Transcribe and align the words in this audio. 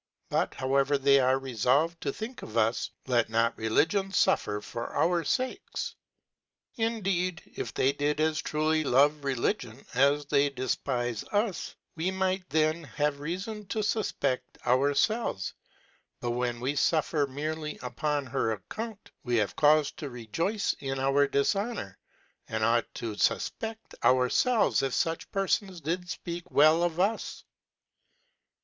But 0.29 0.55
however 0.55 0.97
^hey 0.97 1.19
^re 1.19 1.39
refol 1.53 1.89
ved 1.91 2.01
to 2.01 2.11
think 2.11 2.41
of 2.41 2.57
Us, 2.57 2.89
let 3.05 3.29
not 3.29 3.55
Religion 3.55 4.09
fuffer 4.09 4.59
for 4.59 4.87
our 4.95 5.23
fakes. 5.23 5.93
Indeed 6.75 7.43
if 7.55 7.71
they 7.71 7.93
did 7.93 8.19
as 8.19 8.41
truly 8.41 8.83
love 8.83 9.23
Re 9.23 9.35
ligion 9.35 9.85
as 9.95 10.25
they 10.25 10.49
defpife 10.49 11.23
us, 11.31 11.75
we 11.95 12.09
might 12.09 12.49
then 12.49 12.83
have 12.83 13.17
reafon 13.19 13.67
to 13.69 13.81
fufpe£b 13.81 14.39
our 14.65 14.91
felves^ 14.95 15.53
but 16.19 16.31
when 16.31 16.59
we 16.59 16.73
fuffer 16.73 17.29
meerly 17.29 17.77
upon 17.83 18.25
her 18.25 18.53
account, 18.53 19.11
we 19.23 19.35
hare 19.35 19.49
caufe 19.49 19.95
to 19.97 20.09
rejoyce 20.09 20.73
in 20.79 20.97
our 20.97 21.27
difhonour; 21.27 21.93
and 22.47 22.63
ought 22.65 22.91
to 22.95 23.13
fufped: 23.13 23.93
our 24.01 24.29
ielves 24.29 24.81
4f 24.81 24.87
fuch 25.29 25.29
Perfons 25.31 25.79
did 25.79 26.07
ipeak 26.07 26.49
well 26.49 26.81
of 26.81 26.99
Us. 26.99 27.43